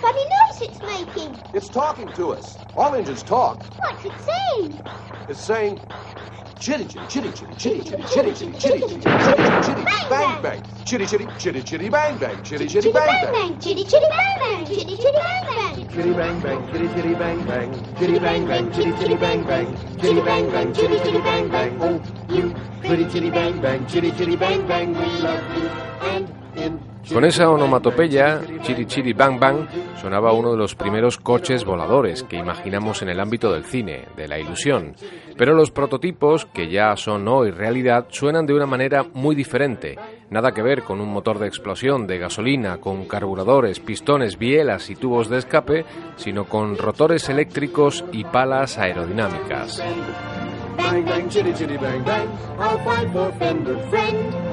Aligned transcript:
funny 0.00 0.24
noise 0.24 0.62
it's 0.62 0.80
making. 0.80 1.36
It's 1.54 1.68
talking 1.68 2.08
to 2.14 2.32
us. 2.32 2.56
All 2.76 2.94
engines 2.94 3.22
talk. 3.22 3.62
What's 3.78 4.04
it 4.04 4.12
saying? 4.26 4.80
It's 5.28 5.40
saying 5.40 5.80
chitty 6.58 6.84
chitty 6.84 7.08
chitty 7.08 7.30
chitty 7.56 7.80
chitty 7.82 8.02
chitty 8.02 8.32
chitty 8.34 8.52
chitty 8.52 8.54
chitty 8.58 8.80
chitty 8.80 8.98
chitty 8.98 9.62
chitty 9.62 9.84
bang 10.10 10.42
bang 10.42 10.62
chitty 10.84 11.06
chitty 11.06 11.26
chitty 11.38 11.62
chitty 11.62 11.88
bang 11.88 12.18
bang 12.18 12.42
chitty 12.44 12.66
chitty 12.68 12.92
bang 12.92 13.20
bang 13.32 13.56
Chitty 13.56 13.84
chitty 13.84 14.10
bang 14.12 14.34
bang. 14.40 14.66
Chitty 14.66 14.96
chitty 14.96 15.18
bang 15.20 15.40
bang. 15.40 15.88
chitty 15.94 16.12
bang 16.12 16.40
bang 16.40 16.66
chitty 16.66 16.88
chitty 16.96 17.14
bang 17.14 17.44
bang 17.46 17.72
chitty 17.96 18.18
bang 18.20 18.46
bang 18.46 18.72
chitty 18.72 18.92
chitty 18.98 19.16
bang 19.16 19.42
bang 19.44 19.76
chitty 19.98 20.20
bang 20.20 20.50
bang 20.50 20.72
chitty 20.74 20.98
chitty 20.98 21.20
bang 21.20 21.48
bang 21.48 21.82
oh 21.82 22.02
you 22.28 22.54
chitty 22.82 23.04
chitty 23.10 23.30
bang 23.30 23.60
bang 23.60 23.86
chitty 23.86 24.10
chitty 24.12 24.36
bang 24.36 24.66
bang 24.68 24.92
we 24.92 25.06
love 25.20 25.56
you 25.56 25.68
and 26.08 26.32
in 26.56 26.89
Con 27.08 27.24
esa 27.24 27.50
onomatopeya, 27.50 28.40
Chiri 28.62 28.86
Chiri 28.86 29.12
Bang 29.12 29.40
Bang, 29.40 29.66
sonaba 30.00 30.32
uno 30.32 30.52
de 30.52 30.58
los 30.58 30.76
primeros 30.76 31.16
coches 31.16 31.64
voladores 31.64 32.22
que 32.22 32.36
imaginamos 32.36 33.02
en 33.02 33.08
el 33.08 33.18
ámbito 33.18 33.52
del 33.52 33.64
cine, 33.64 34.06
de 34.16 34.28
la 34.28 34.38
ilusión. 34.38 34.94
Pero 35.36 35.54
los 35.54 35.72
prototipos, 35.72 36.46
que 36.46 36.68
ya 36.68 36.94
son 36.96 37.26
hoy 37.26 37.50
realidad, 37.50 38.06
suenan 38.10 38.46
de 38.46 38.54
una 38.54 38.66
manera 38.66 39.04
muy 39.12 39.34
diferente. 39.34 39.98
Nada 40.30 40.52
que 40.52 40.62
ver 40.62 40.82
con 40.84 41.00
un 41.00 41.12
motor 41.12 41.40
de 41.40 41.48
explosión 41.48 42.06
de 42.06 42.18
gasolina, 42.18 42.76
con 42.76 43.06
carburadores, 43.06 43.80
pistones, 43.80 44.38
bielas 44.38 44.88
y 44.90 44.94
tubos 44.94 45.28
de 45.28 45.38
escape, 45.38 45.84
sino 46.16 46.44
con 46.44 46.78
rotores 46.78 47.28
eléctricos 47.28 48.04
y 48.12 48.22
palas 48.24 48.78
aerodinámicas. 48.78 49.82
bang 50.76 51.04
bang 51.04 51.28
bang 53.90 54.49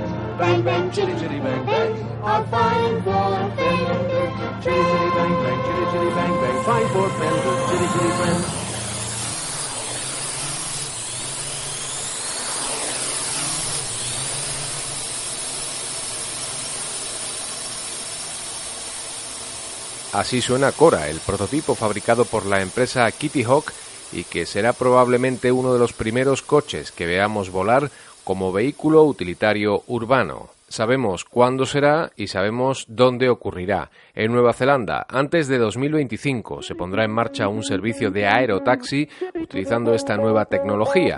Así 20.14 20.42
suena 20.42 20.72
Cora, 20.72 21.10
el 21.10 21.20
prototipo 21.20 21.76
fabricado 21.76 22.26
por 22.26 22.46
la 22.46 22.62
empresa 22.62 23.12
Kitty 23.12 23.44
Hawk 23.44 23.72
y 24.12 24.24
que 24.24 24.46
será 24.46 24.74
probablemente 24.74 25.52
uno 25.52 25.74
de 25.74 25.80
los 25.80 25.94
primeros 25.94 26.42
coches 26.42 26.92
que 26.92 27.06
veamos 27.06 27.52
volar 27.52 27.92
como 28.28 28.52
vehículo 28.52 29.06
utilitario 29.06 29.84
urbano. 29.88 30.50
Sabemos 30.68 31.24
cuándo 31.24 31.66
será 31.66 32.12
y 32.18 32.28
sabemos 32.28 32.84
dónde 32.90 33.30
ocurrirá. 33.30 33.90
En 34.14 34.34
Nueva 34.34 34.52
Zelanda, 34.52 35.06
antes 35.08 35.48
de 35.48 35.58
2025, 35.58 36.62
se 36.62 36.76
pondrá 36.76 37.06
en 37.06 37.12
marcha 37.12 37.48
un 37.48 37.64
servicio 37.64 38.12
de 38.12 38.28
aerotaxi 38.28 39.08
utilizando 39.34 39.94
esta 39.94 40.18
nueva 40.18 40.44
tecnología. 40.44 41.18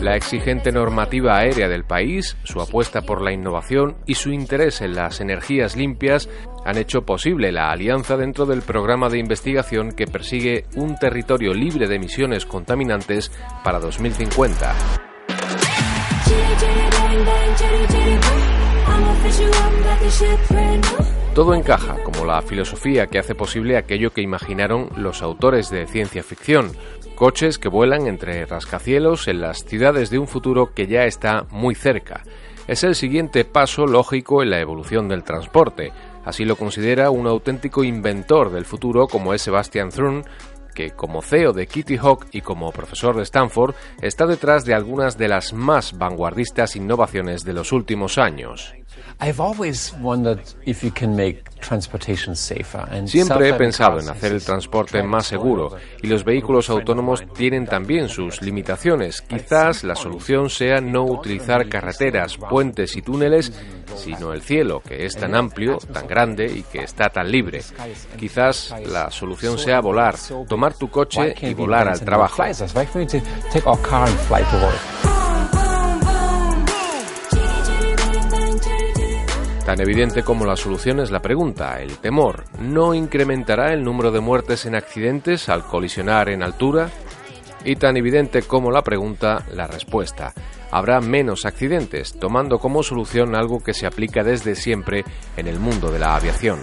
La 0.00 0.14
exigente 0.14 0.70
normativa 0.70 1.38
aérea 1.38 1.66
del 1.68 1.84
país, 1.84 2.36
su 2.44 2.60
apuesta 2.60 3.02
por 3.02 3.20
la 3.20 3.32
innovación 3.32 3.96
y 4.06 4.14
su 4.14 4.30
interés 4.30 4.80
en 4.80 4.94
las 4.94 5.20
energías 5.20 5.76
limpias 5.76 6.28
han 6.64 6.78
hecho 6.78 7.02
posible 7.02 7.50
la 7.50 7.72
alianza 7.72 8.16
dentro 8.16 8.46
del 8.46 8.62
programa 8.62 9.08
de 9.08 9.18
investigación 9.18 9.92
que 9.92 10.06
persigue 10.06 10.66
un 10.76 10.96
territorio 10.96 11.52
libre 11.52 11.88
de 11.88 11.96
emisiones 11.96 12.46
contaminantes 12.46 13.32
para 13.64 13.80
2050. 13.80 14.74
Chitty 16.24 16.40
chitty 16.58 16.68
bang 16.90 17.24
bang, 17.24 17.54
chitty 17.56 17.86
chitty 17.92 18.16
bang. 18.18 18.58
I'ma 18.86 19.14
fish 19.22 19.40
you 19.40 19.48
up 19.48 19.84
like 19.84 20.06
a 20.06 20.10
ship 20.10 20.48
brand 20.48 20.84
new. 20.84 21.18
Todo 21.34 21.54
encaja, 21.54 22.02
como 22.02 22.24
la 22.24 22.42
filosofía 22.42 23.06
que 23.06 23.20
hace 23.20 23.34
posible 23.36 23.76
aquello 23.76 24.10
que 24.12 24.22
imaginaron 24.22 24.88
los 24.96 25.22
autores 25.22 25.70
de 25.70 25.86
ciencia 25.86 26.24
ficción, 26.24 26.72
coches 27.18 27.58
que 27.58 27.68
vuelan 27.68 28.06
entre 28.06 28.46
rascacielos 28.46 29.26
en 29.26 29.40
las 29.40 29.64
ciudades 29.64 30.08
de 30.08 30.20
un 30.20 30.28
futuro 30.28 30.72
que 30.72 30.86
ya 30.86 31.04
está 31.04 31.46
muy 31.50 31.74
cerca. 31.74 32.22
Es 32.68 32.84
el 32.84 32.94
siguiente 32.94 33.44
paso 33.44 33.88
lógico 33.88 34.40
en 34.40 34.50
la 34.50 34.60
evolución 34.60 35.08
del 35.08 35.24
transporte. 35.24 35.90
Así 36.24 36.44
lo 36.44 36.54
considera 36.54 37.10
un 37.10 37.26
auténtico 37.26 37.82
inventor 37.82 38.52
del 38.52 38.64
futuro 38.64 39.08
como 39.08 39.34
es 39.34 39.42
Sebastian 39.42 39.88
Thrun, 39.88 40.22
que 40.76 40.92
como 40.92 41.20
CEO 41.20 41.52
de 41.52 41.66
Kitty 41.66 41.96
Hawk 41.96 42.26
y 42.30 42.40
como 42.40 42.70
profesor 42.70 43.16
de 43.16 43.24
Stanford 43.24 43.74
está 44.00 44.24
detrás 44.24 44.64
de 44.64 44.74
algunas 44.74 45.18
de 45.18 45.26
las 45.26 45.52
más 45.52 45.98
vanguardistas 45.98 46.76
innovaciones 46.76 47.42
de 47.42 47.52
los 47.52 47.72
últimos 47.72 48.16
años. 48.18 48.74
I've 49.20 49.40
always 49.40 49.92
wondered 50.00 50.40
if 50.64 50.84
you 50.84 50.92
can 50.92 51.16
make 51.16 51.42
transportation 51.58 52.36
safer 52.36 52.86
and 52.90 53.08
Siempre 53.08 53.48
he 53.48 53.54
pensado 53.54 53.98
en 53.98 54.08
hacer 54.08 54.32
el 54.32 54.44
transporte 54.44 55.02
más 55.02 55.26
seguro 55.26 55.76
y 56.00 56.06
los 56.06 56.22
vehículos 56.24 56.70
autónomos 56.70 57.24
tienen 57.34 57.66
también 57.66 58.08
sus 58.08 58.40
limitaciones. 58.42 59.20
Quizás 59.22 59.82
la 59.82 59.96
solución 59.96 60.50
sea 60.50 60.80
no 60.80 61.04
utilizar 61.04 61.68
carreteras, 61.68 62.36
puentes 62.36 62.96
y 62.96 63.02
túneles, 63.02 63.52
sino 63.96 64.32
el 64.32 64.40
cielo, 64.42 64.80
que 64.86 65.04
es 65.04 65.16
tan 65.16 65.34
amplio, 65.34 65.78
tan 65.78 66.06
grande 66.06 66.46
y 66.46 66.62
que 66.62 66.84
está 66.84 67.08
tan 67.08 67.30
libre. 67.30 67.62
Quizás 68.16 68.72
la 68.86 69.10
solución 69.10 69.58
sea 69.58 69.80
volar, 69.80 70.14
tomar 70.48 70.74
tu 70.74 70.90
coche 70.90 71.34
y 71.42 71.54
volar 71.54 71.88
al 71.88 72.00
trabajo. 72.00 72.44
Tan 79.68 79.82
evidente 79.82 80.22
como 80.22 80.46
la 80.46 80.56
solución 80.56 80.98
es 80.98 81.10
la 81.10 81.20
pregunta, 81.20 81.82
el 81.82 81.98
temor. 81.98 82.44
¿No 82.58 82.94
incrementará 82.94 83.74
el 83.74 83.84
número 83.84 84.10
de 84.10 84.18
muertes 84.18 84.64
en 84.64 84.74
accidentes 84.74 85.50
al 85.50 85.62
colisionar 85.62 86.30
en 86.30 86.42
altura? 86.42 86.88
Y 87.66 87.76
tan 87.76 87.98
evidente 87.98 88.40
como 88.40 88.70
la 88.70 88.80
pregunta, 88.80 89.44
la 89.52 89.66
respuesta. 89.66 90.32
Habrá 90.70 91.02
menos 91.02 91.44
accidentes, 91.44 92.18
tomando 92.18 92.58
como 92.58 92.82
solución 92.82 93.36
algo 93.36 93.62
que 93.62 93.74
se 93.74 93.86
aplica 93.86 94.24
desde 94.24 94.54
siempre 94.54 95.04
en 95.36 95.46
el 95.46 95.60
mundo 95.60 95.90
de 95.90 95.98
la 95.98 96.16
aviación. 96.16 96.60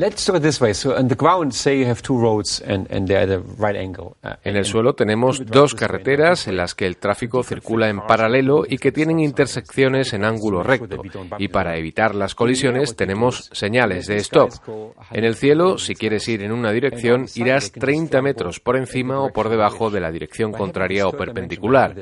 Let's 0.00 0.24
do 0.24 0.34
it 0.34 0.40
this 0.40 0.58
way. 0.62 0.72
So 0.72 0.96
on 0.96 1.08
the 1.08 1.14
ground, 1.14 1.52
say 1.52 1.78
you 1.78 1.84
have 1.84 2.00
two 2.00 2.18
roads 2.18 2.62
and, 2.62 2.90
and 2.90 3.06
they're 3.06 3.20
at 3.20 3.28
a 3.28 3.40
right 3.58 3.76
angle. 3.76 4.16
Uh, 4.24 4.30
En 4.44 4.56
el 4.56 4.64
suelo 4.64 4.94
tenemos 4.94 5.44
dos 5.44 5.74
carreteras 5.74 6.48
en 6.48 6.56
las 6.56 6.74
que 6.74 6.86
el 6.86 6.96
tráfico 6.96 7.42
circula 7.42 7.90
en 7.90 8.00
paralelo 8.00 8.64
y 8.66 8.78
que 8.78 8.92
tienen 8.92 9.20
intersecciones 9.20 10.14
en 10.14 10.24
ángulo 10.24 10.62
recto. 10.62 11.02
Y 11.36 11.48
para 11.48 11.76
evitar 11.76 12.14
las 12.14 12.34
colisiones 12.34 12.96
tenemos 12.96 13.50
señales 13.52 14.06
de 14.06 14.16
stop. 14.16 14.48
En 15.10 15.24
el 15.24 15.34
cielo, 15.34 15.76
si 15.76 15.94
quieres 15.94 16.26
ir 16.28 16.44
en 16.44 16.52
una 16.52 16.72
dirección, 16.72 17.26
irás 17.34 17.70
30 17.70 18.22
metros 18.22 18.58
por 18.58 18.78
encima 18.78 19.20
o 19.20 19.30
por 19.30 19.50
debajo 19.50 19.90
de 19.90 20.00
la 20.00 20.10
dirección 20.10 20.50
contraria 20.50 21.08
o 21.08 21.12
perpendicular. 21.12 21.94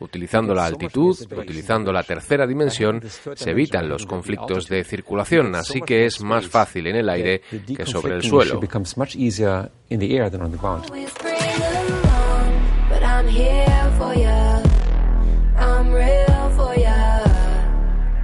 Utilizando 0.00 0.52
la 0.54 0.66
altitud, 0.66 1.16
utilizando 1.34 1.92
la 1.94 2.02
tercera 2.02 2.46
dimensión, 2.46 3.00
se 3.34 3.50
evitan 3.52 3.88
los 3.88 4.04
conflictos 4.04 4.68
de 4.68 4.84
circulación, 4.84 5.54
así 5.54 5.80
que 5.80 6.04
es 6.04 6.20
más 6.20 6.46
fácil 6.46 6.88
en 6.88 6.96
el 6.96 7.05
el 7.06 7.10
aire 7.10 7.42
que 7.76 7.86
sobre 7.86 8.16
el 8.16 8.22
suelo. 8.22 8.60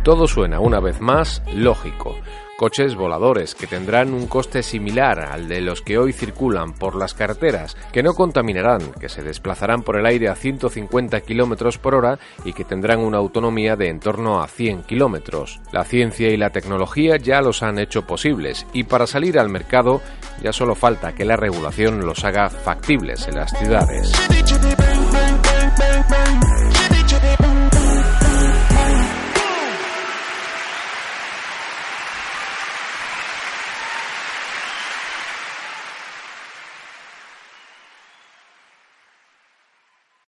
Todo 0.02 0.26
suena 0.26 0.58
una 0.58 0.80
vez 0.80 1.00
más 1.00 1.42
lógico, 1.54 2.16
Coches 2.62 2.94
voladores 2.94 3.56
que 3.56 3.66
tendrán 3.66 4.14
un 4.14 4.28
coste 4.28 4.62
similar 4.62 5.18
al 5.18 5.48
de 5.48 5.60
los 5.60 5.82
que 5.82 5.98
hoy 5.98 6.12
circulan 6.12 6.74
por 6.74 6.94
las 6.94 7.12
carreteras, 7.12 7.76
que 7.90 8.04
no 8.04 8.14
contaminarán, 8.14 8.92
que 9.00 9.08
se 9.08 9.20
desplazarán 9.20 9.82
por 9.82 9.96
el 9.96 10.06
aire 10.06 10.28
a 10.28 10.36
150 10.36 11.22
kilómetros 11.22 11.78
por 11.78 11.96
hora 11.96 12.20
y 12.44 12.52
que 12.52 12.64
tendrán 12.64 13.00
una 13.00 13.18
autonomía 13.18 13.74
de 13.74 13.88
en 13.88 13.98
torno 13.98 14.40
a 14.40 14.46
100 14.46 14.84
kilómetros. 14.84 15.60
La 15.72 15.82
ciencia 15.82 16.28
y 16.28 16.36
la 16.36 16.50
tecnología 16.50 17.16
ya 17.16 17.42
los 17.42 17.64
han 17.64 17.80
hecho 17.80 18.06
posibles 18.06 18.64
y 18.72 18.84
para 18.84 19.08
salir 19.08 19.40
al 19.40 19.48
mercado 19.48 20.00
ya 20.40 20.52
solo 20.52 20.76
falta 20.76 21.16
que 21.16 21.24
la 21.24 21.34
regulación 21.34 22.06
los 22.06 22.24
haga 22.24 22.48
factibles 22.48 23.26
en 23.26 23.34
las 23.38 23.50
ciudades. 23.58 24.12